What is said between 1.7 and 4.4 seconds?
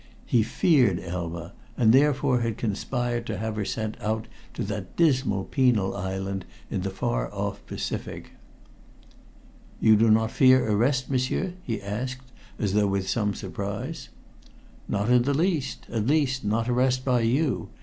and therefore had conspired to have her sent out